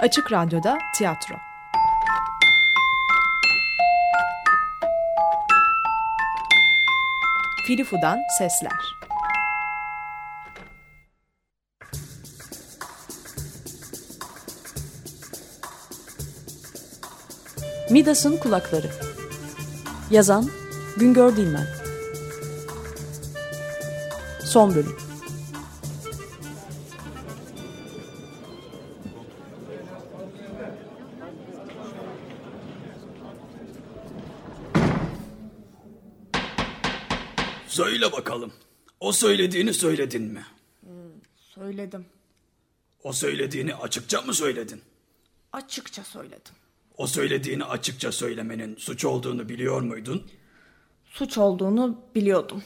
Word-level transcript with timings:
Açık 0.00 0.32
Radyo'da 0.32 0.78
tiyatro. 0.94 1.34
Filifu'dan 7.66 8.18
sesler. 8.38 8.72
Midas'ın 17.90 18.36
kulakları. 18.36 18.90
Yazan 20.10 20.46
Güngör 20.96 21.36
Dilmen. 21.36 21.66
Son 24.44 24.74
bölüm. 24.74 25.07
Söyle 37.78 38.12
bakalım. 38.12 38.52
O 39.00 39.12
söylediğini 39.12 39.74
söyledin 39.74 40.22
mi? 40.22 40.46
Söyledim. 41.36 42.06
O 43.02 43.12
söylediğini 43.12 43.74
açıkça 43.74 44.22
mı 44.22 44.34
söyledin? 44.34 44.80
Açıkça 45.52 46.04
söyledim. 46.04 46.54
O 46.96 47.06
söylediğini 47.06 47.64
açıkça 47.64 48.12
söylemenin 48.12 48.76
suç 48.76 49.04
olduğunu 49.04 49.48
biliyor 49.48 49.80
muydun? 49.80 50.26
Suç 51.04 51.38
olduğunu 51.38 52.00
biliyordum. 52.14 52.62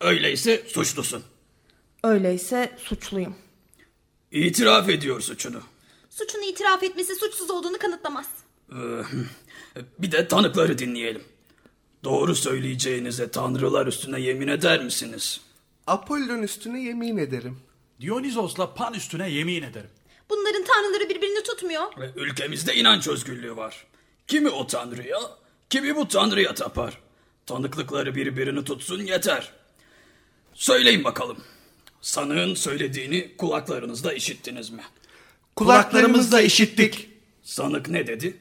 Öyleyse 0.00 0.64
suçlusun. 0.68 1.22
Öyleyse 2.04 2.76
suçluyum. 2.78 3.36
İtiraf 4.30 4.88
ediyor 4.88 5.20
suçunu. 5.20 5.60
Suçunu 6.10 6.44
itiraf 6.44 6.82
etmesi 6.82 7.14
suçsuz 7.14 7.50
olduğunu 7.50 7.78
kanıtlamaz. 7.78 8.26
Bir 9.98 10.12
de 10.12 10.28
tanıkları 10.28 10.78
dinleyelim. 10.78 11.22
Doğru 12.06 12.34
söyleyeceğinize 12.34 13.30
tanrılar 13.30 13.86
üstüne 13.86 14.20
yemin 14.20 14.48
eder 14.48 14.84
misiniz? 14.84 15.40
Apollon 15.86 16.42
üstüne 16.42 16.82
yemin 16.82 17.16
ederim. 17.16 17.58
Dionysos'la 18.00 18.74
Pan 18.74 18.94
üstüne 18.94 19.30
yemin 19.30 19.62
ederim. 19.62 19.90
Bunların 20.30 20.64
tanrıları 20.64 21.08
birbirini 21.08 21.42
tutmuyor. 21.42 21.82
Ve 21.98 22.10
Ülkemizde 22.16 22.74
inanç 22.74 23.08
özgürlüğü 23.08 23.56
var. 23.56 23.86
Kimi 24.26 24.50
o 24.50 24.66
tanrıya, 24.66 25.18
kimi 25.70 25.96
bu 25.96 26.08
tanrıya 26.08 26.54
tapar. 26.54 26.98
Tanıklıkları 27.46 28.14
birbirini 28.14 28.64
tutsun 28.64 29.00
yeter. 29.00 29.52
Söyleyin 30.54 31.04
bakalım. 31.04 31.38
Sanığın 32.00 32.54
söylediğini 32.54 33.36
kulaklarınızda 33.36 34.12
işittiniz 34.12 34.70
mi? 34.70 34.82
Kulaklarımızla 35.56 36.40
işittik. 36.40 37.08
Sanık 37.42 37.88
ne 37.88 38.06
dedi? 38.06 38.36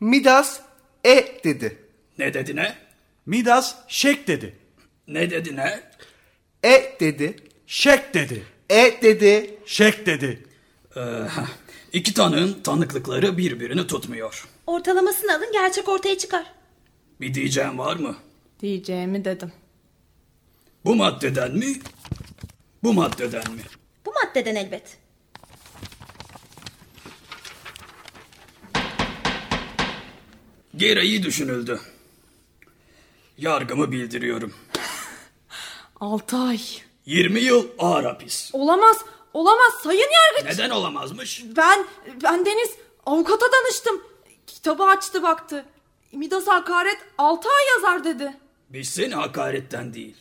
Midas 0.00 0.60
e 1.04 1.40
dedi. 1.44 1.83
Ne 2.18 2.34
dedi 2.34 2.56
ne? 2.56 2.76
Midas 3.26 3.74
şek 3.88 4.28
dedi. 4.28 4.56
Ne 5.08 5.30
dedi 5.30 5.56
ne? 5.56 5.80
E 6.64 6.96
dedi. 7.00 7.36
Şek 7.66 8.14
dedi. 8.14 8.42
E 8.70 9.02
dedi. 9.02 9.58
Şek 9.66 10.06
dedi. 10.06 10.46
İki 11.92 12.14
tanığın 12.14 12.62
tanıklıkları 12.62 13.38
birbirini 13.38 13.86
tutmuyor. 13.86 14.48
Ortalamasını 14.66 15.32
alın 15.36 15.52
gerçek 15.52 15.88
ortaya 15.88 16.18
çıkar. 16.18 16.46
Bir 17.20 17.34
diyeceğim 17.34 17.78
var 17.78 17.96
mı? 17.96 18.16
Diyeceğimi 18.60 19.24
dedim. 19.24 19.52
Bu 20.84 20.94
maddeden 20.94 21.56
mi? 21.56 21.80
Bu 22.82 22.92
maddeden 22.94 23.52
mi? 23.52 23.60
Bu 24.06 24.12
maddeden 24.12 24.54
elbet. 24.54 24.98
Gereği 30.76 31.22
düşünüldü. 31.22 31.80
Yargımı 33.38 33.92
bildiriyorum. 33.92 34.54
Altı 36.00 36.36
ay. 36.36 36.60
20 37.06 37.40
yıl 37.40 37.68
ağır 37.78 38.04
hapis. 38.04 38.50
Olamaz. 38.52 38.96
Olamaz 39.34 39.72
sayın 39.82 40.08
yargıç. 40.12 40.58
Neden 40.58 40.70
olamazmış? 40.70 41.44
Ben, 41.56 41.86
ben 42.22 42.46
Deniz 42.46 42.70
avukata 43.06 43.46
danıştım. 43.52 44.02
Kitabı 44.46 44.82
açtı 44.82 45.22
baktı. 45.22 45.64
Midas 46.12 46.46
hakaret 46.46 46.98
altı 47.18 47.48
ay 47.48 47.64
yazar 47.74 48.04
dedi. 48.04 48.36
Biz 48.70 48.88
seni 48.88 49.14
hakaretten 49.14 49.94
değil, 49.94 50.16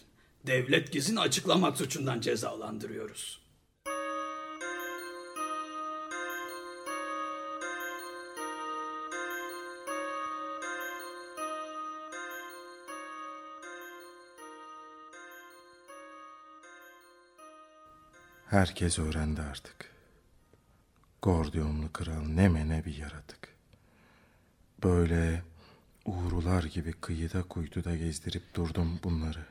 devlet 0.47 0.91
gizini 0.91 1.19
açıklamak 1.19 1.77
suçundan 1.77 2.21
cezalandırıyoruz. 2.21 3.39
Herkes 18.53 18.99
öğrendi 18.99 19.41
artık. 19.41 19.91
Gordiyonlu 21.21 21.93
kral 21.93 22.21
ne 22.21 22.49
mene 22.49 22.85
bir 22.85 22.97
yaratık. 22.97 23.55
Böyle 24.83 25.43
uğrular 26.05 26.63
gibi 26.63 26.93
kıyıda 26.93 27.43
kuytuda 27.43 27.95
gezdirip 27.95 28.55
durdum 28.55 28.99
bunları. 29.03 29.45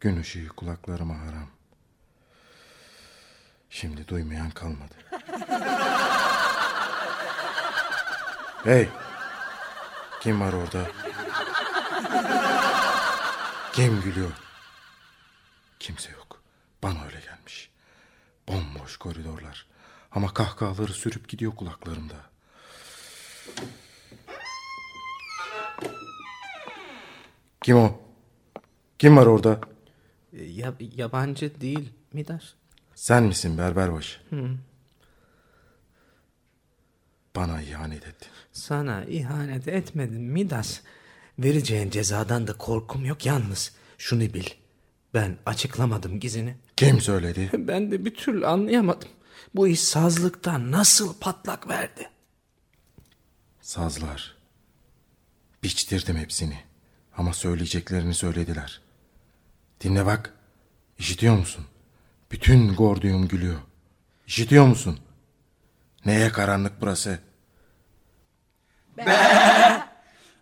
Gün 0.00 0.20
ışığı 0.20 0.48
kulaklarıma 0.48 1.18
haram. 1.18 1.50
Şimdi 3.70 4.08
duymayan 4.08 4.50
kalmadı. 4.50 4.94
hey! 8.64 8.88
Kim 10.20 10.40
var 10.40 10.52
orada? 10.52 10.86
Kim 13.72 14.00
gülüyor? 14.00 14.32
Kimse 15.78 16.10
yok. 16.10 16.42
Bana 16.82 17.04
öyle 17.04 17.20
gelmiş. 17.20 17.70
Bomboş 18.48 18.96
koridorlar. 19.08 19.66
Ama 20.12 20.34
kahkahaları 20.34 20.92
sürüp 20.92 21.28
gidiyor 21.28 21.56
kulaklarımda. 21.56 22.14
Kim 27.62 27.76
o? 27.76 28.00
Kim 28.98 29.16
var 29.16 29.26
orada? 29.26 29.60
Ya, 30.32 30.74
yabancı 30.96 31.60
değil 31.60 31.92
Midas. 32.12 32.42
Sen 32.94 33.22
misin 33.24 33.58
berberbaşı? 33.58 34.20
Bana 37.36 37.62
ihanet 37.62 38.06
ettin. 38.06 38.28
Sana 38.52 39.04
ihanet 39.04 39.68
etmedim 39.68 40.22
Midas. 40.22 40.80
Vereceğin 41.38 41.90
cezadan 41.90 42.46
da 42.46 42.52
korkum 42.52 43.04
yok 43.04 43.26
yalnız. 43.26 43.72
Şunu 43.98 44.20
bil. 44.20 44.46
Ben 45.14 45.38
açıklamadım 45.46 46.20
gizini. 46.20 46.56
Kim 46.76 47.00
söyledi? 47.00 47.50
Ben 47.58 47.90
de 47.90 48.04
bir 48.04 48.14
türlü 48.14 48.46
anlayamadım. 48.46 49.08
Bu 49.54 49.68
iş 49.68 49.80
sazlıktan 49.80 50.72
nasıl 50.72 51.14
patlak 51.18 51.68
verdi? 51.68 52.10
Sazlar. 53.60 54.36
Biçtirdim 55.62 56.16
hepsini. 56.16 56.58
Ama 57.16 57.32
söyleyeceklerini 57.32 58.14
söylediler. 58.14 58.80
Dinle 59.80 60.06
bak. 60.06 60.34
İşitiyor 60.98 61.36
musun? 61.36 61.64
Bütün 62.30 62.74
Gordiyum 62.74 63.28
gülüyor. 63.28 63.58
İşitiyor 64.26 64.66
musun? 64.66 64.98
Neye 66.04 66.28
karanlık 66.32 66.80
burası? 66.80 67.18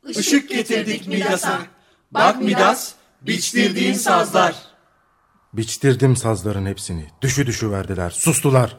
Işık 0.09 0.48
getirdik 0.48 1.06
Midas'a. 1.06 1.66
Bak 2.10 2.41
Midas, 2.43 2.94
biçtirdiğin 3.22 3.93
sazlar. 3.93 4.54
Biçtirdim 5.53 6.16
sazların 6.16 6.66
hepsini. 6.66 7.07
Düşü 7.22 7.47
düşü 7.47 7.71
verdiler. 7.71 8.10
Sustular. 8.10 8.77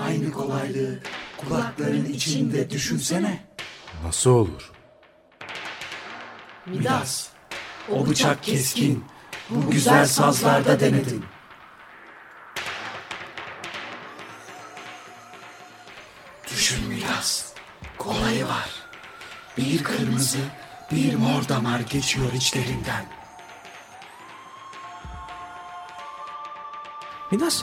Aynı 0.00 0.32
kolaylığı 0.32 0.98
kulakların 1.36 2.04
içinde 2.04 2.70
düşünsene. 2.70 3.46
Nasıl 4.04 4.30
olur? 4.30 4.72
Midas, 6.66 7.28
o 7.90 8.06
bıçak 8.06 8.42
keskin, 8.42 9.04
bu 9.50 9.70
güzel 9.70 10.06
sazlarda 10.06 10.80
denedin. 10.80 11.24
Düşün 16.50 16.88
Midas, 16.88 17.52
kolayı 17.98 18.46
var. 18.46 18.70
Bir 19.58 19.84
kırmızı, 19.84 20.38
bir 20.92 21.14
mor 21.14 21.48
damar 21.48 21.80
geçiyor 21.80 22.32
içlerinden. 22.32 23.06
Midas. 27.30 27.62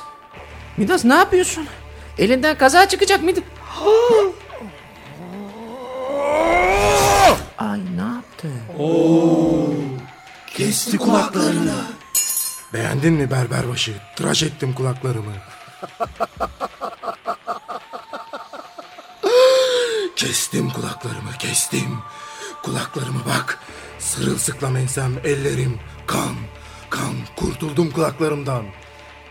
Midas 0.77 1.05
ne 1.05 1.13
yapıyorsun? 1.13 1.67
Elinden 2.17 2.57
kaza 2.57 2.87
çıkacak 2.87 3.23
mıydı? 3.23 3.39
Ay 7.57 7.79
ne 7.95 8.01
yaptı? 8.01 8.47
Kesti 10.47 10.97
kulaklarını. 10.97 11.73
Beğendin 12.73 13.13
mi 13.13 13.31
berberbaşı? 13.31 13.93
Tıraş 14.15 14.43
ettim 14.43 14.73
kulaklarımı. 14.73 15.31
Kestim 20.15 20.69
kulaklarımı 20.69 21.31
kestim. 21.39 21.97
Kulaklarımı 22.63 23.19
bak. 23.25 23.59
Sırılsıklam 23.99 24.77
ensem 24.77 25.13
ellerim. 25.23 25.79
Kan, 26.07 26.35
kan. 26.89 27.13
Kurtuldum 27.35 27.91
kulaklarımdan. 27.91 28.63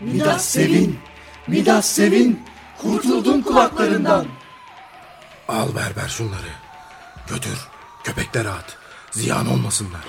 Midas 0.01 0.45
sevin. 0.45 0.99
Midas 1.47 1.85
sevin. 1.85 2.39
Kurtuldum 2.81 3.41
kulaklarından. 3.41 4.25
Al 5.47 5.75
berber 5.75 6.07
şunları. 6.09 6.53
Götür. 7.29 7.67
Köpeklere 8.03 8.49
at. 8.49 8.77
Ziyan 9.11 9.47
olmasınlar. 9.47 10.01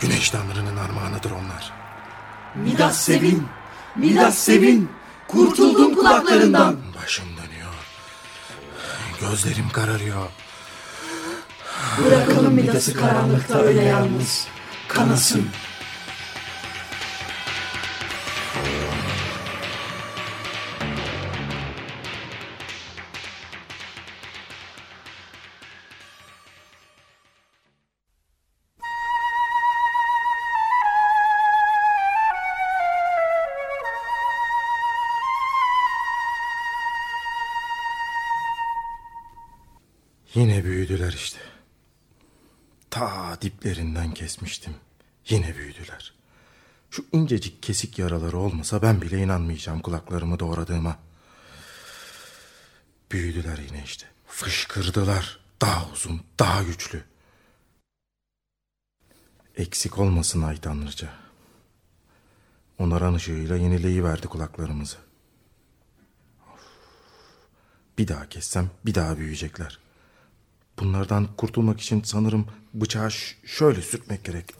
Güneş 0.00 0.30
tanrının 0.30 0.76
armağanıdır 0.76 1.30
onlar. 1.30 1.72
Midas 2.54 3.00
sevin. 3.00 3.46
Midas 3.96 4.38
sevin. 4.38 4.90
Kurtuldum 5.28 5.94
kulaklarından. 5.94 6.76
Başım 7.02 7.24
dönüyor. 7.24 7.72
Gözlerim 9.20 9.68
kararıyor. 9.68 10.28
Bırakalım 12.04 12.54
Midas'ı 12.54 12.94
karanlıkta 12.94 13.58
öyle 13.58 13.82
yalnız. 13.82 14.46
Kanasın. 14.88 15.48
Yine 40.36 40.64
büyüdüler 40.64 41.12
işte. 41.12 41.38
Ta 42.90 43.38
diplerinden 43.42 44.14
kesmiştim. 44.14 44.74
Yine 45.28 45.56
büyüdüler. 45.56 46.14
Şu 46.90 47.06
incecik 47.12 47.62
kesik 47.62 47.98
yaraları 47.98 48.38
olmasa 48.38 48.82
ben 48.82 49.02
bile 49.02 49.18
inanmayacağım 49.18 49.80
kulaklarımı 49.80 50.38
doğradığıma. 50.38 50.98
Büyüdüler 53.12 53.58
yine 53.58 53.82
işte. 53.84 54.06
Fışkırdılar. 54.26 55.40
Daha 55.60 55.90
uzun, 55.90 56.20
daha 56.38 56.62
güçlü. 56.62 57.04
Eksik 59.56 59.98
olmasın 59.98 60.42
ay 60.42 60.60
tanrıca. 60.60 61.12
Onaran 62.78 63.14
ışığıyla 63.14 63.56
yenileyiverdi 63.56 64.26
kulaklarımızı. 64.26 64.96
Bir 67.98 68.08
daha 68.08 68.28
kessem 68.28 68.70
bir 68.86 68.94
daha 68.94 69.18
büyüyecekler. 69.18 69.85
Bunlardan 70.78 71.28
kurtulmak 71.36 71.80
için 71.80 72.02
sanırım 72.02 72.46
bıçağı 72.74 73.10
şöyle 73.44 73.82
sürtmek 73.82 74.24
gerek. 74.24 74.54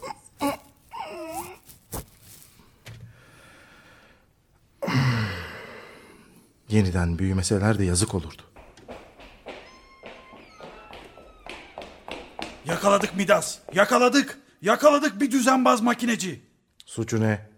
Yeniden 6.69 7.19
büyümeseler 7.19 7.79
de 7.79 7.85
yazık 7.85 8.15
olurdu. 8.15 8.41
Yakaladık 12.65 13.15
Midas. 13.15 13.59
Yakaladık. 13.73 14.39
Yakaladık 14.61 15.21
bir 15.21 15.31
düzenbaz 15.31 15.81
makineci. 15.81 16.41
Suçu 16.85 17.21
ne? 17.21 17.49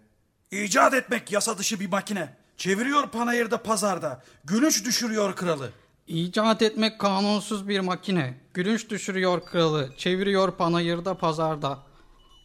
İcat 0.50 0.94
etmek 0.94 1.32
yasa 1.32 1.58
dışı 1.58 1.80
bir 1.80 1.88
makine. 1.88 2.36
Çeviriyor 2.56 3.08
panayırda 3.08 3.62
pazarda. 3.62 4.22
Gülünç 4.44 4.84
düşürüyor 4.84 5.36
kralı. 5.36 5.70
İcat 6.10 6.62
etmek 6.62 6.98
kanunsuz 6.98 7.68
bir 7.68 7.80
makine. 7.80 8.34
Gülünç 8.54 8.90
düşürüyor 8.90 9.40
kralı. 9.40 9.90
Çeviriyor 9.96 10.56
panayırda 10.56 11.14
pazarda. 11.14 11.78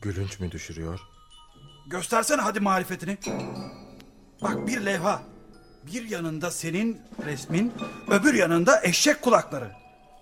Gülünç 0.02 0.40
mü 0.40 0.52
düşürüyor? 0.52 1.00
Göstersene 1.88 2.42
hadi 2.42 2.60
marifetini. 2.60 3.18
Bak 4.42 4.68
bir 4.68 4.86
levha. 4.86 5.22
Bir 5.94 6.10
yanında 6.10 6.52
senin 6.52 7.02
resmin, 7.26 7.74
öbür 8.08 8.34
yanında 8.34 8.82
eşek 8.84 9.22
kulakları. 9.22 9.72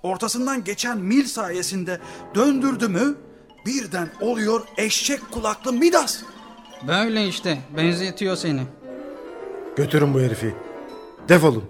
Ortasından 0.03 0.63
geçen 0.63 0.97
mil 0.97 1.25
sayesinde 1.25 1.99
döndürdü 2.35 2.87
mü 2.87 3.15
birden 3.65 4.09
oluyor 4.21 4.61
eşek 4.77 5.31
kulaklı 5.31 5.73
Midas. 5.73 6.23
Böyle 6.87 7.27
işte 7.27 7.57
benzetiyor 7.77 8.35
seni. 8.35 8.61
Götürün 9.75 10.13
bu 10.13 10.21
herifi. 10.21 10.55
Defolun. 11.29 11.63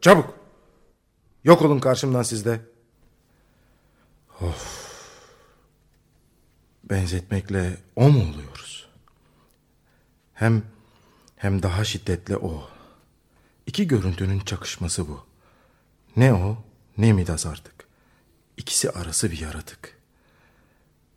Çabuk. 0.00 0.37
Yok 1.44 1.62
olun 1.62 1.78
karşımdan 1.78 2.22
sizde. 2.22 2.60
Of. 4.40 4.88
Benzetmekle 6.84 7.76
o 7.96 8.08
mu 8.10 8.30
oluyoruz? 8.30 8.88
Hem 10.34 10.62
hem 11.36 11.62
daha 11.62 11.84
şiddetli 11.84 12.36
o. 12.36 12.70
İki 13.66 13.88
görüntünün 13.88 14.40
çakışması 14.40 15.08
bu. 15.08 15.26
Ne 16.16 16.34
o 16.34 16.64
ne 16.98 17.12
Midas 17.12 17.46
artık. 17.46 17.88
İkisi 18.56 18.90
arası 18.90 19.30
bir 19.30 19.38
yaratık. 19.40 19.98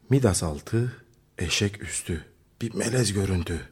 Midas 0.10 0.44
altı, 0.44 1.04
eşek 1.38 1.84
üstü. 1.84 2.26
Bir 2.62 2.74
melez 2.74 3.14
görüntü. 3.14 3.70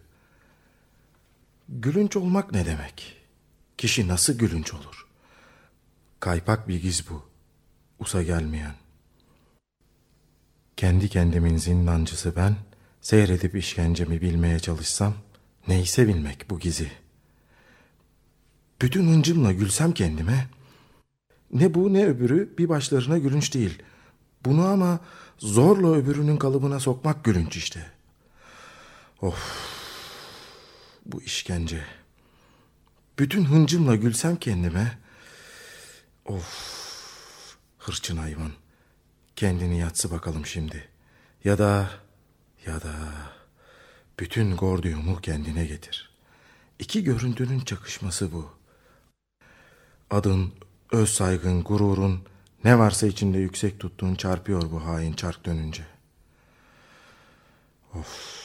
Gülünç 1.69 2.15
olmak 2.15 2.51
ne 2.51 2.65
demek? 2.65 3.17
Kişi 3.77 4.07
nasıl 4.07 4.33
gülünç 4.33 4.73
olur? 4.73 5.08
Kaypak 6.19 6.67
bir 6.67 6.81
giz 6.81 7.09
bu. 7.09 7.23
Usa 7.99 8.23
gelmeyen. 8.23 8.75
Kendi 10.77 11.09
kendimin 11.09 11.57
zindancısı 11.57 12.35
ben, 12.35 12.55
seyredip 13.01 13.55
işkencemi 13.55 14.21
bilmeye 14.21 14.59
çalışsam, 14.59 15.13
neyse 15.67 16.07
bilmek 16.07 16.49
bu 16.49 16.59
gizi. 16.59 16.91
Bütün 18.81 19.07
hıncımla 19.07 19.51
gülsem 19.51 19.91
kendime, 19.91 20.47
ne 21.51 21.73
bu 21.73 21.93
ne 21.93 22.05
öbürü 22.05 22.57
bir 22.57 22.69
başlarına 22.69 23.17
gülünç 23.17 23.53
değil. 23.53 23.83
Bunu 24.45 24.65
ama 24.67 24.99
zorla 25.37 25.93
öbürünün 25.93 26.37
kalıbına 26.37 26.79
sokmak 26.79 27.23
gülünç 27.23 27.57
işte. 27.57 27.91
Of, 29.21 29.57
bu 31.05 31.21
işkence. 31.21 31.81
Bütün 33.19 33.45
hıncımla 33.45 33.95
gülsem 33.95 34.35
kendime, 34.35 34.97
Of. 36.29 37.57
Hırçın 37.77 38.17
hayvan. 38.17 38.51
Kendini 39.35 39.79
yatsı 39.79 40.11
bakalım 40.11 40.45
şimdi. 40.45 40.89
Ya 41.43 41.57
da 41.57 41.89
ya 42.65 42.81
da 42.81 42.93
bütün 44.19 44.57
gordiyumu 44.57 45.21
kendine 45.21 45.65
getir. 45.65 46.09
İki 46.79 47.03
görüntünün 47.03 47.59
çakışması 47.59 48.31
bu. 48.31 48.51
Adın, 50.09 50.53
öz 50.91 51.09
saygın, 51.09 51.63
gururun, 51.63 52.23
ne 52.63 52.79
varsa 52.79 53.07
içinde 53.07 53.37
yüksek 53.37 53.79
tuttuğun 53.79 54.15
çarpıyor 54.15 54.71
bu 54.71 54.85
hain 54.85 55.13
çark 55.13 55.45
dönünce. 55.45 55.83
Of. 57.93 58.39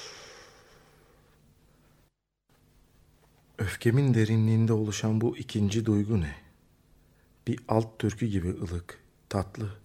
Öfkemin 3.58 4.14
derinliğinde 4.14 4.72
oluşan 4.72 5.20
bu 5.20 5.36
ikinci 5.36 5.86
duygu 5.86 6.20
ne? 6.20 6.43
Bir 7.46 7.60
alt 7.68 7.98
türkü 7.98 8.26
gibi 8.26 8.48
ılık, 8.48 8.98
tatlı. 9.28 9.78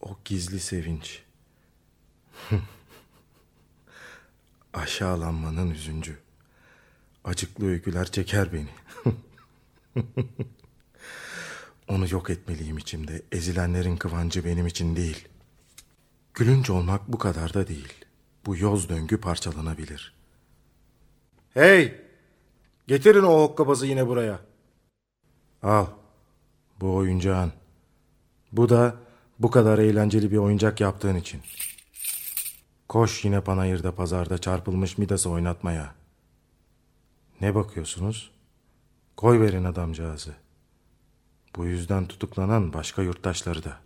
O 0.00 0.16
gizli 0.24 0.60
sevinç. 0.60 1.22
Aşağılanmanın 4.74 5.70
üzüncü. 5.70 6.18
Acıklı 7.24 7.66
öyküler 7.66 8.10
çeker 8.10 8.52
beni. 8.52 8.70
Onu 11.88 12.06
yok 12.10 12.30
etmeliyim 12.30 12.78
içimde. 12.78 13.22
Ezilenlerin 13.32 13.96
kıvancı 13.96 14.44
benim 14.44 14.66
için 14.66 14.96
değil. 14.96 15.28
Gülünç 16.34 16.70
olmak 16.70 17.08
bu 17.08 17.18
kadar 17.18 17.54
da 17.54 17.68
değil. 17.68 18.04
Bu 18.46 18.56
yoz 18.56 18.88
döngü 18.88 19.20
parçalanabilir. 19.20 20.14
Hey! 21.54 22.00
Getirin 22.86 23.22
o 23.22 23.40
hokkabazı 23.40 23.86
yine 23.86 24.06
buraya. 24.06 24.40
Al. 25.62 25.86
Bu 26.80 26.94
oyuncağın. 26.94 27.52
Bu 28.52 28.68
da 28.68 28.96
bu 29.38 29.50
kadar 29.50 29.78
eğlenceli 29.78 30.30
bir 30.30 30.36
oyuncak 30.36 30.80
yaptığın 30.80 31.16
için. 31.16 31.42
Koş 32.88 33.24
yine 33.24 33.40
panayırda 33.40 33.94
pazarda 33.94 34.38
çarpılmış 34.38 34.98
Midas'ı 34.98 35.30
oynatmaya. 35.30 35.94
Ne 37.40 37.54
bakıyorsunuz? 37.54 38.30
Koy 39.16 39.40
verin 39.40 39.64
adamcağızı. 39.64 40.34
Bu 41.56 41.66
yüzden 41.66 42.06
tutuklanan 42.06 42.72
başka 42.72 43.02
yurttaşları 43.02 43.64
da. 43.64 43.85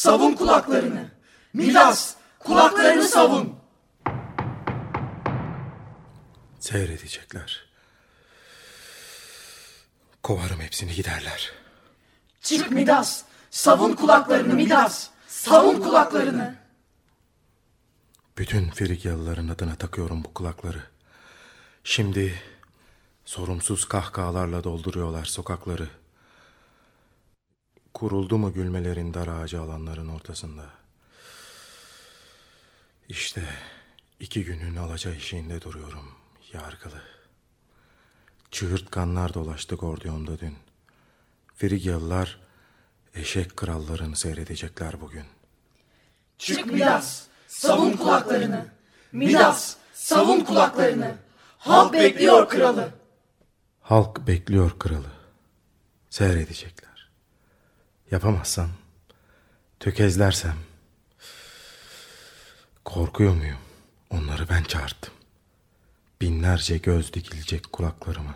Savun 0.00 0.34
kulaklarını. 0.34 1.08
Midas, 1.52 2.14
kulaklarını 2.38 3.02
savun. 3.02 3.56
Seyredecekler. 6.60 7.68
Kovarım 10.22 10.60
hepsini 10.60 10.94
giderler. 10.94 11.52
Çık 12.42 12.70
Midas, 12.70 13.22
savun 13.50 13.92
kulaklarını 13.92 14.54
Midas, 14.54 15.08
savun 15.26 15.80
kulaklarını. 15.80 16.54
Bütün 18.38 18.70
Frigyalıların 18.70 19.48
adına 19.48 19.74
takıyorum 19.74 20.24
bu 20.24 20.34
kulakları. 20.34 20.82
Şimdi 21.84 22.42
sorumsuz 23.24 23.84
kahkahalarla 23.84 24.64
dolduruyorlar 24.64 25.24
sokakları. 25.24 25.99
Kuruldu 27.94 28.38
mu 28.38 28.52
gülmelerin 28.52 29.14
dar 29.14 29.28
ağacı 29.28 29.60
alanların 29.60 30.08
ortasında. 30.08 30.64
İşte 33.08 33.42
iki 34.20 34.44
günün 34.44 34.76
alaca 34.76 35.14
eşiğinde 35.14 35.62
duruyorum 35.62 36.14
yargılı. 36.52 37.02
Çığırtkanlar 38.50 39.34
dolaştı 39.34 39.74
Gordion'da 39.74 40.40
dün. 40.40 40.56
Frigyalılar 41.56 42.40
eşek 43.14 43.56
krallarını 43.56 44.16
seyredecekler 44.16 45.00
bugün. 45.00 45.24
Çık 46.38 46.66
Midas, 46.66 47.22
savun 47.46 47.92
kulaklarını. 47.92 48.66
Midas, 49.12 49.76
savun 49.94 50.40
kulaklarını. 50.40 51.14
Halk 51.58 51.92
bekliyor 51.92 52.48
kralı. 52.48 52.90
Halk 53.80 54.26
bekliyor 54.26 54.78
kralı. 54.78 55.12
Seyredecekler. 56.10 56.89
Yapamazsam, 58.10 58.70
tökezlersem... 59.80 60.56
Korkuyor 62.84 63.34
muyum? 63.34 63.58
Onları 64.10 64.48
ben 64.48 64.62
çağırttım. 64.62 65.14
Binlerce 66.20 66.78
göz 66.78 67.12
dikilecek 67.12 67.72
kulaklarıma. 67.72 68.34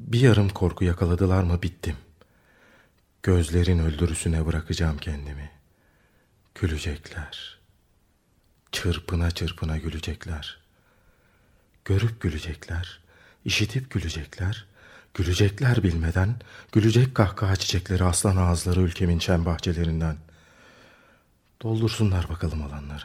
Bir 0.00 0.20
yarım 0.20 0.48
korku 0.48 0.84
yakaladılar 0.84 1.42
mı 1.42 1.62
bittim. 1.62 1.96
Gözlerin 3.22 3.78
öldürüsüne 3.78 4.46
bırakacağım 4.46 4.98
kendimi. 4.98 5.50
Gülecekler. 6.54 7.58
Çırpına 8.72 9.30
çırpına 9.30 9.78
gülecekler. 9.78 10.60
Görüp 11.84 12.20
gülecekler. 12.20 13.00
işitip 13.44 13.90
gülecekler. 13.90 14.67
Gülecekler 15.18 15.82
bilmeden, 15.82 16.36
gülecek 16.72 17.14
kahkaha 17.14 17.56
çiçekleri 17.56 18.04
aslan 18.04 18.36
ağızları 18.36 18.80
ülkemin 18.80 19.18
şen 19.18 19.44
bahçelerinden. 19.44 20.16
Doldursunlar 21.62 22.28
bakalım 22.28 22.62
alanları. 22.62 23.04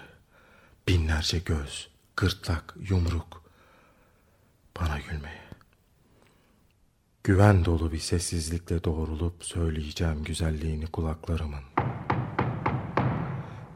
Binlerce 0.88 1.40
göz, 1.40 1.90
gırtlak, 2.16 2.76
yumruk. 2.90 3.44
Bana 4.80 5.00
gülmeye. 5.00 5.42
Güven 7.24 7.66
dolu 7.66 7.92
bir 7.92 8.00
sessizlikle 8.00 8.84
doğrulup 8.84 9.46
söyleyeceğim 9.46 10.24
güzelliğini 10.24 10.88
kulaklarımın. 10.88 11.64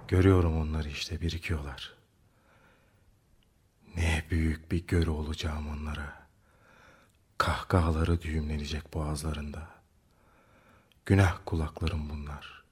Görüyorum 0.08 0.62
onları 0.62 0.90
işte 0.90 1.22
birikiyorlar. 1.22 1.94
Ne 3.96 4.24
büyük 4.32 4.72
bir 4.72 4.88
görü 4.88 5.10
olacağım 5.10 5.70
onlara. 5.70 6.27
Kahkahaları 7.38 8.22
düğümlenecek 8.22 8.94
boğazlarında. 8.94 9.68
Günah 11.06 11.38
kulaklarım 11.46 12.10
bunlar. 12.10 12.64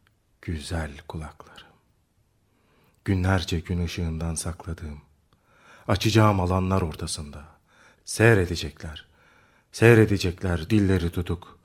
Güzel 0.42 0.92
kulaklarım. 1.08 1.68
Günlerce 3.06 3.60
gün 3.60 3.86
ışığından 3.86 4.36
sakladığım, 4.36 5.02
açacağım 5.88 6.40
alanlar 6.40 6.82
ortasında. 6.82 7.46
Seyredecekler. 8.06 9.06
Seyredecekler 9.72 10.70
dilleri 10.70 11.10
tutuk. 11.12 11.60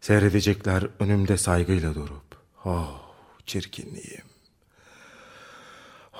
Seyredecekler 0.00 0.88
önümde 1.00 1.36
saygıyla 1.36 1.94
durup. 1.94 2.36
Oh 2.64 3.14
çirkinliğim. 3.46 4.24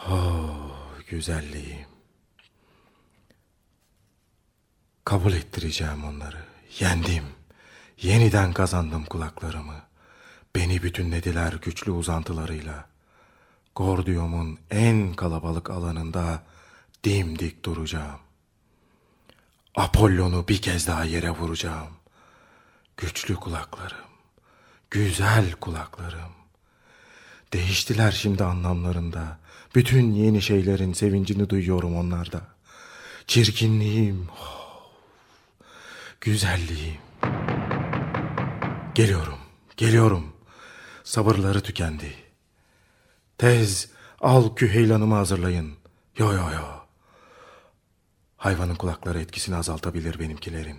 Oh 0.08 0.70
güzelliğim. 1.08 1.96
Kabul 5.07 5.33
ettireceğim 5.33 6.05
onları. 6.05 6.37
Yendim. 6.79 7.25
Yeniden 8.03 8.53
kazandım 8.53 9.05
kulaklarımı. 9.05 9.83
Beni 10.55 10.83
bütünlediler 10.83 11.53
güçlü 11.53 11.91
uzantılarıyla. 11.91 12.85
Gordiyom'un 13.77 14.59
en 14.71 15.15
kalabalık 15.15 15.71
alanında 15.71 16.43
dimdik 17.05 17.65
duracağım. 17.65 18.21
Apollon'u 19.77 20.49
bir 20.49 20.63
kez 20.63 20.87
daha 20.87 21.05
yere 21.05 21.31
vuracağım. 21.31 21.93
Güçlü 22.97 23.35
kulaklarım, 23.35 24.11
güzel 24.91 25.53
kulaklarım. 25.53 26.33
Değiştiler 27.53 28.13
şimdi 28.13 28.45
anlamlarında. 28.45 29.39
Bütün 29.75 30.13
yeni 30.13 30.43
şeylerin 30.43 30.93
sevincini 30.93 31.51
duyuyorum 31.51 31.97
onlarda. 31.97 32.41
Çirkinliğim, 33.27 34.29
oh, 34.41 34.56
güzelliğim. 36.26 36.99
Geliyorum, 38.95 39.38
geliyorum. 39.76 40.33
Sabırları 41.04 41.61
tükendi. 41.61 42.14
Tez 43.38 43.90
al 44.21 44.54
küheylanımı 44.54 45.14
hazırlayın. 45.14 45.73
Yo 46.18 46.33
yo 46.33 46.50
yo. 46.52 46.66
Hayvanın 48.37 48.75
kulakları 48.75 49.21
etkisini 49.21 49.56
azaltabilir 49.56 50.18
benimkilerin. 50.18 50.78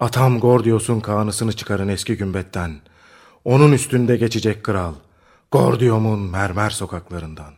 Atam 0.00 0.40
Gordios'un 0.40 1.00
kanısını 1.00 1.52
çıkarın 1.52 1.88
eski 1.88 2.16
gümbetten. 2.16 2.80
Onun 3.44 3.72
üstünde 3.72 4.16
geçecek 4.16 4.64
kral. 4.64 4.94
Gordium'un 5.50 6.20
mermer 6.20 6.70
sokaklarından. 6.70 7.57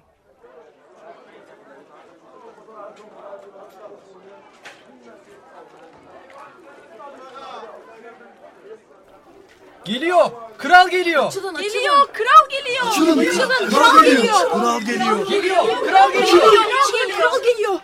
Geliyor. 9.84 10.30
Kral 10.58 10.88
geliyor. 10.88 11.26
Açılın, 11.26 11.54
açılın. 11.54 11.72
Geliyor, 11.72 12.06
kral 12.12 12.48
geliyor. 12.50 12.86
Açılın, 12.86 13.18
açılın. 13.18 13.70
kral 13.70 13.70
Kral 13.70 14.02
geliyor. 14.04 14.22
geliyor. 14.22 14.50
Kral 14.50 14.80
geliyor. 14.80 15.28
Geliyor, 15.28 15.56
Kral 15.56 15.88
kral 15.88 16.12
geliyor. 16.12 16.26
geliyor. 16.52 16.82
Açılın, 16.82 17.18
Kral 17.18 17.42
geliyor. 17.42 17.80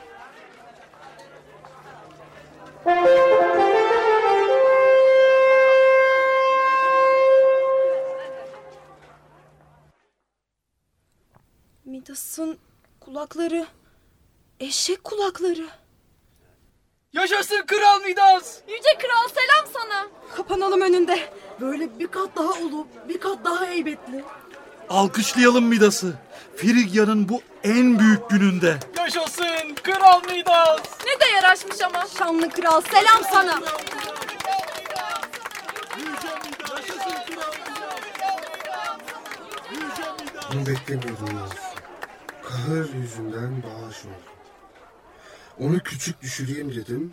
Midas'ın 11.85 12.59
kulakları. 13.01 13.67
Eşek 14.61 15.05
kulakları. 15.05 15.69
Yaşasın 17.17 17.63
Kral 17.67 18.01
Midas. 18.01 18.57
Yüce 18.69 18.99
kral 18.99 19.29
selam 19.35 19.73
sana. 19.73 20.07
Kapanalım 20.37 20.81
önünde. 20.81 21.19
Böyle 21.61 21.99
bir 21.99 22.07
kat 22.07 22.37
daha 22.37 22.53
ulu, 22.53 22.87
bir 23.09 23.21
kat 23.21 23.39
daha 23.45 23.67
heybetli. 23.67 24.25
Alkışlayalım 24.91 25.65
Midas'ı. 25.65 26.15
Frigya'nın 26.57 27.29
bu 27.29 27.41
en 27.65 27.99
büyük 27.99 28.31
gününde. 28.31 28.77
Yaşasın 28.99 29.75
Kral 29.83 30.21
Midas. 30.31 30.81
Ne 31.07 31.21
de 31.21 31.31
yaraşmış 31.35 31.81
ama. 31.81 32.07
Şanlı 32.19 32.51
kral 32.51 32.81
selam 32.81 33.25
sana. 33.33 33.61
Bunu 40.53 40.67
beklemiyordum 40.67 41.37
Yavuz. 41.37 41.53
Kahır 42.43 42.95
yüzünden 42.95 43.63
bağış 43.63 44.05
oldu. 44.05 44.36
Onu 45.61 45.79
küçük 45.79 46.23
düşüreyim 46.23 46.75
dedim. 46.75 47.13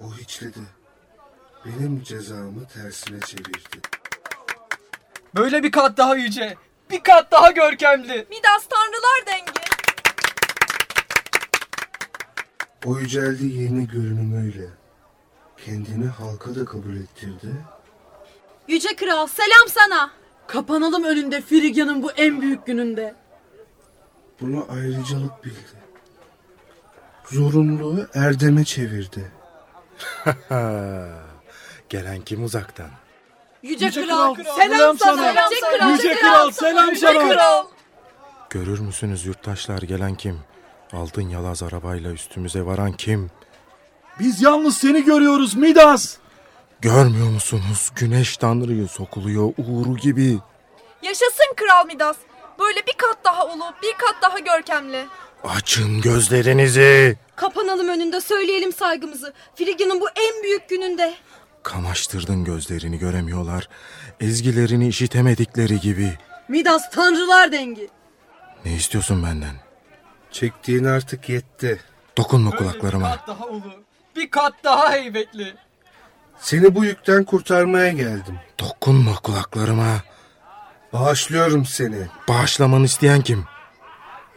O 0.00 0.14
hiçledi. 0.14 0.58
Benim 1.64 2.02
cezamı 2.02 2.66
tersine 2.66 3.20
çevirdi. 3.20 3.80
Böyle 5.36 5.62
bir 5.62 5.72
kat 5.72 5.96
daha 5.96 6.16
yüce. 6.16 6.56
Bir 6.90 7.00
kat 7.02 7.32
daha 7.32 7.50
görkemli. 7.50 8.26
Midas 8.30 8.66
tanrılar 8.68 9.26
dengi. 9.26 9.58
O 12.84 12.98
yüceldiği 12.98 13.62
yeni 13.62 13.88
görünümüyle 13.88 14.68
kendini 15.64 16.06
halka 16.06 16.54
da 16.54 16.64
kabul 16.64 16.96
ettirdi. 16.96 17.52
Yüce 18.68 18.96
kral 18.96 19.26
selam 19.26 19.68
sana. 19.68 20.10
Kapanalım 20.46 21.04
önünde 21.04 21.40
Frigya'nın 21.40 22.02
bu 22.02 22.12
en 22.12 22.40
büyük 22.40 22.66
gününde. 22.66 23.14
Bunu 24.40 24.66
ayrıcalık 24.70 25.44
bildi. 25.44 25.87
Zorunluluğu 27.32 28.06
erdeme 28.14 28.64
çevirdi. 28.64 29.32
Gelen 31.88 32.20
kim 32.24 32.44
uzaktan? 32.44 32.90
Yüce, 33.62 33.86
Yüce 33.86 34.06
kral, 34.06 34.34
kral, 34.34 34.44
selam, 34.56 34.78
selam 34.78 34.98
sana. 34.98 35.16
sana. 35.16 35.48
Yüce 35.50 35.60
kral, 35.78 35.90
Yüce 35.90 36.14
kral, 36.14 36.50
selam 36.50 36.90
Yüce 36.90 37.06
sana. 37.06 37.28
kral. 37.28 37.66
Görür 38.50 38.78
müsünüz 38.78 39.26
yurttaşlar 39.26 39.82
gelen 39.82 40.14
kim? 40.14 40.40
Altın 40.92 41.28
yalaz 41.28 41.62
arabayla 41.62 42.10
üstümüze 42.12 42.66
varan 42.66 42.92
kim? 42.92 43.30
Biz 44.20 44.42
yalnız 44.42 44.76
seni 44.76 45.04
görüyoruz 45.04 45.54
Midas. 45.54 46.16
Görmüyor 46.80 47.28
musunuz? 47.30 47.90
Güneş 47.96 48.36
tanrıyı 48.36 48.88
sokuluyor 48.88 49.52
uğuru 49.58 49.96
gibi. 49.96 50.38
Yaşasın 51.02 51.54
Kral 51.56 51.86
Midas. 51.86 52.16
Böyle 52.58 52.80
bir 52.86 52.92
kat 52.98 53.18
daha 53.24 53.46
ulu, 53.46 53.64
bir 53.82 53.92
kat 53.92 54.14
daha 54.22 54.38
görkemli. 54.38 55.06
Açın 55.44 56.00
gözlerinizi. 56.00 57.16
Kapanalım 57.36 57.88
önünde 57.88 58.20
söyleyelim 58.20 58.72
saygımızı. 58.72 59.32
Frigya'nın 59.54 60.00
bu 60.00 60.08
en 60.08 60.42
büyük 60.42 60.68
gününde. 60.68 61.14
Kamaştırdın 61.62 62.44
gözlerini 62.44 62.98
göremiyorlar. 62.98 63.68
Ezgilerini 64.20 64.88
işitemedikleri 64.88 65.80
gibi. 65.80 66.12
Midas 66.48 66.90
tanrılar 66.90 67.52
dengi. 67.52 67.88
Ne 68.64 68.72
istiyorsun 68.74 69.22
benden? 69.22 69.54
Çektiğin 70.30 70.84
artık 70.84 71.28
yetti. 71.28 71.80
Dokunma 72.16 72.52
Bir 72.52 72.56
kulaklarıma. 72.56 73.16
kat 73.16 73.28
daha 73.28 73.46
ulu. 73.46 73.72
Bir 74.16 74.30
kat 74.30 74.52
daha 74.64 74.92
heybetli. 74.92 75.54
Seni 76.38 76.74
bu 76.74 76.84
yükten 76.84 77.24
kurtarmaya 77.24 77.88
geldim. 77.92 78.38
Dokunma 78.60 79.14
kulaklarıma. 79.14 80.02
Bağışlıyorum 80.92 81.64
seni. 81.66 82.06
Bağışlamanı 82.28 82.84
isteyen 82.84 83.22
kim? 83.22 83.44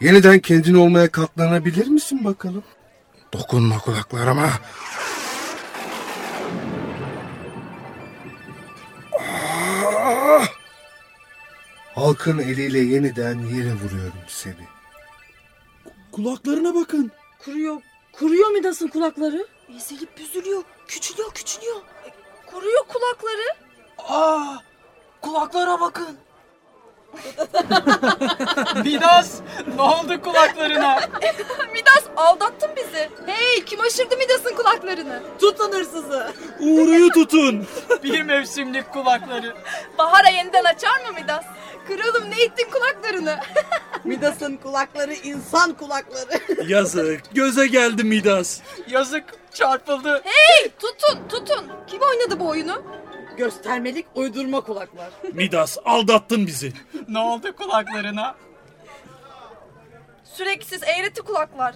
Yeniden 0.01 0.39
kendin 0.39 0.73
olmaya 0.73 1.11
katlanabilir 1.11 1.87
misin 1.87 2.25
bakalım? 2.25 2.63
Dokunma 3.33 3.77
kulaklarıma. 3.79 4.49
Ah! 9.19 10.47
Halkın 11.95 12.39
eliyle 12.39 12.79
yeniden 12.79 13.39
yere 13.39 13.73
vuruyorum 13.73 14.23
seni. 14.27 14.67
Kulaklarına 16.11 16.75
bakın. 16.75 17.11
Kuruyor, 17.45 17.81
kuruyor 18.11 18.51
Midas'ın 18.51 18.87
kulakları. 18.87 19.47
Ezilip 19.75 20.17
büzülüyor, 20.17 20.63
küçülüyor, 20.87 21.31
küçülüyor. 21.33 21.81
Kuruyor 22.45 22.83
kulakları. 22.87 23.55
Aa, 23.97 24.57
kulaklara 25.21 25.79
bakın. 25.79 26.17
Midas, 28.83 29.31
ne 29.75 29.81
oldu 29.81 30.21
kulaklarına? 30.21 30.95
Midas 31.73 32.03
aldattın 32.15 32.69
bizi. 32.75 33.09
Hey 33.25 33.65
kim 33.65 33.81
aşırdı 33.81 34.17
Midas'ın 34.17 34.55
kulaklarını? 34.55 35.19
Tutun 35.39 35.71
hırsızı. 35.71 36.31
Uğru'yu 36.59 37.09
tutun. 37.09 37.67
Bir 38.03 38.21
mevsimlik 38.21 38.93
kulakları. 38.93 39.55
Bahara 39.97 40.29
yeniden 40.29 40.63
açar 40.63 40.99
mı 40.99 41.19
Midas? 41.21 41.43
Kralım 41.87 42.29
ne 42.31 42.43
ettin 42.43 42.67
kulaklarını? 42.71 43.39
Midas'ın 44.03 44.57
kulakları 44.57 45.13
insan 45.13 45.73
kulakları. 45.73 46.39
Yazık. 46.67 47.21
Göze 47.35 47.67
geldi 47.67 48.03
Midas. 48.03 48.59
Yazık, 48.89 49.23
çarpıldı. 49.53 50.21
hey 50.23 50.69
tutun 50.79 51.19
tutun. 51.29 51.65
Kim 51.87 52.01
oynadı 52.01 52.39
bu 52.39 52.47
oyunu? 52.47 52.83
Göstermelik 53.41 54.05
uydurma 54.15 54.61
kulaklar. 54.61 55.09
Midas 55.33 55.77
aldattın 55.85 56.47
bizi. 56.47 56.73
Ne 57.07 57.19
oldu 57.19 57.55
kulaklarına? 57.55 58.35
Süreksiz 60.23 60.83
eğreti 60.83 61.21
kulaklar. 61.21 61.75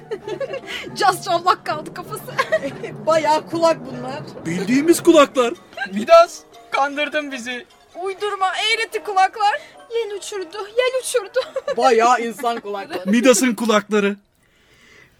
Cas 0.94 1.24
çavlak 1.24 1.66
kaldı 1.66 1.94
kafası. 1.94 2.22
Bayağı 3.06 3.50
kulak 3.50 3.78
bunlar. 3.86 4.46
Bildiğimiz 4.46 5.02
kulaklar. 5.02 5.54
Midas, 5.92 6.40
kandırdın 6.70 7.32
bizi. 7.32 7.66
Uydurma 8.02 8.52
eğreti 8.56 9.02
kulaklar. 9.04 9.60
Yel 9.94 10.16
uçurdu, 10.16 10.58
yel 10.58 11.00
uçurdu. 11.02 11.40
Bayağı 11.76 12.20
insan 12.20 12.60
kulakları. 12.60 13.10
Midas'ın 13.10 13.54
kulakları. 13.54 14.16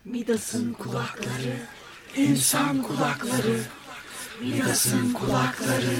Midas'ın 0.04 0.72
kulakları, 0.72 1.56
insan 2.16 2.82
kulakları. 2.82 3.81
Midas'ın 4.42 5.12
kulakları, 5.12 5.96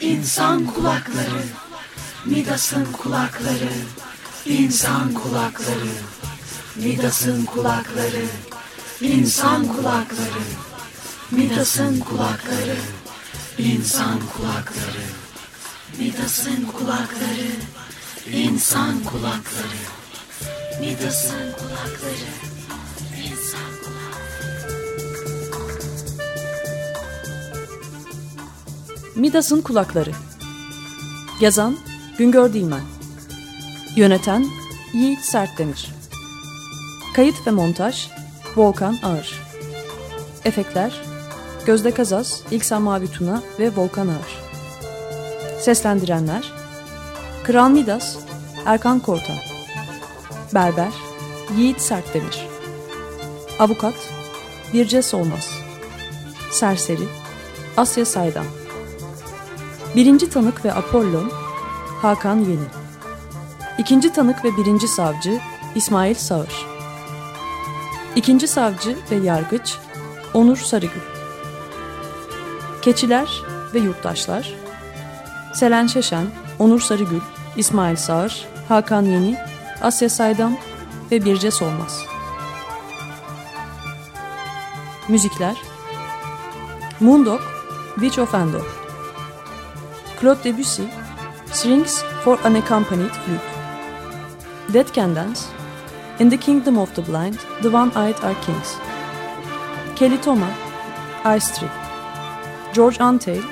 insan 0.00 0.66
kulakları. 0.66 1.42
Midas'ın 2.26 2.84
kulakları, 2.92 3.72
insan 4.46 5.12
kulakları. 5.14 5.92
Midas'ın 6.76 7.44
kulakları, 7.44 8.26
insan 9.00 9.66
kulakları. 9.66 10.44
Midas'ın 11.30 12.00
kulakları, 12.00 12.76
insan 13.58 14.20
kulakları. 14.36 15.06
Midas'ın 15.98 16.64
kulakları, 16.64 17.50
insan 18.32 19.04
kulakları. 19.04 19.82
Midas'ın 20.80 21.52
kulakları, 21.52 22.51
Midas'ın 29.16 29.60
Kulakları. 29.60 30.10
Yazan 31.40 31.76
Güngör 32.18 32.52
Dilmen. 32.52 32.80
Yöneten 33.96 34.46
Yiğit 34.92 35.20
Sertdemir. 35.20 35.90
Kayıt 37.14 37.46
ve 37.46 37.50
montaj 37.50 38.08
Volkan 38.56 38.98
Ağır. 39.02 39.42
Efektler 40.44 41.02
Gözde 41.66 41.90
Kazas, 41.90 42.40
İlksan 42.50 42.82
Mavi 42.82 43.10
Tuna 43.10 43.42
ve 43.58 43.76
Volkan 43.76 44.08
Ağır. 44.08 44.42
Seslendirenler 45.60 46.52
Kral 47.44 47.70
Midas, 47.70 48.16
Erkan 48.66 49.00
Kortan 49.00 49.36
Berber, 50.54 50.92
Yiğit 51.56 51.80
Sertdemir. 51.80 52.46
Avukat, 53.58 53.94
Birce 54.72 55.02
Solmaz. 55.02 55.50
Serseri, 56.50 57.08
Asya 57.76 58.04
Saydam 58.04 58.61
Birinci 59.96 60.30
tanık 60.30 60.64
ve 60.64 60.72
Apollon, 60.72 61.30
Hakan 62.02 62.36
Yeni. 62.36 62.68
İkinci 63.78 64.12
tanık 64.12 64.44
ve 64.44 64.56
birinci 64.56 64.88
savcı, 64.88 65.38
İsmail 65.74 66.14
Sağır. 66.14 66.66
İkinci 68.16 68.48
savcı 68.48 68.96
ve 69.10 69.16
yargıç, 69.16 69.78
Onur 70.34 70.56
Sarıgül. 70.56 71.00
Keçiler 72.82 73.42
ve 73.74 73.78
yurttaşlar, 73.78 74.54
Selen 75.54 75.86
Şeşen, 75.86 76.26
Onur 76.58 76.80
Sarıgül, 76.80 77.20
İsmail 77.56 77.96
Sağır, 77.96 78.44
Hakan 78.68 79.02
Yeni, 79.02 79.36
Asya 79.82 80.08
Saydam 80.08 80.56
ve 81.10 81.24
Birce 81.24 81.50
Solmaz. 81.50 82.04
Müzikler 85.08 85.56
Moondog, 87.00 87.40
Witch 87.94 88.18
of 88.18 88.34
Endor 88.34 88.81
Claude 90.22 90.40
Debussy, 90.44 90.88
Strings 91.46 92.00
for 92.22 92.38
Unaccompanied 92.44 93.10
Flute 93.10 94.72
Dead 94.72 94.92
Can 94.92 95.14
Dance, 95.14 95.50
In 96.20 96.28
the 96.28 96.36
Kingdom 96.36 96.78
of 96.78 96.94
the 96.94 97.02
Blind, 97.02 97.40
The 97.60 97.72
One-Eyed 97.72 98.20
Are 98.22 98.36
Kings 98.44 98.76
Kelly 99.96 100.18
Toma, 100.18 100.48
Ice 101.24 101.58
Tree 101.58 101.68
George 102.72 102.98
Antheil, 102.98 103.42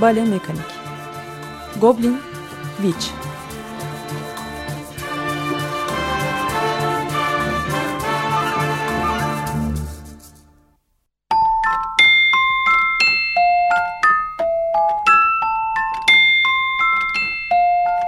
Bale 0.00 0.24
Mekanik 0.24 0.72
Goblin, 1.78 2.18
Witch 2.82 3.10